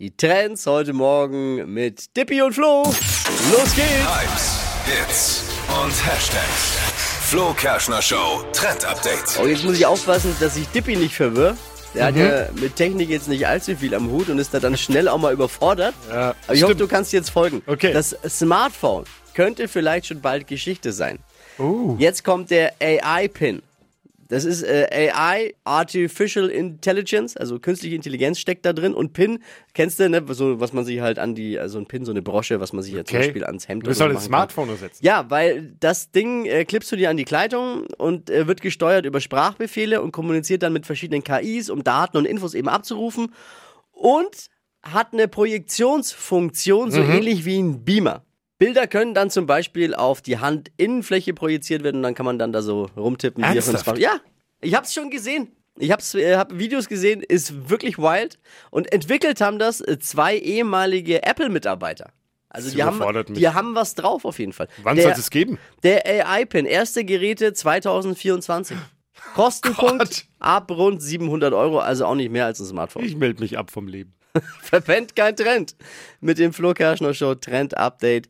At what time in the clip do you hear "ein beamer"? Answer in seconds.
47.58-48.23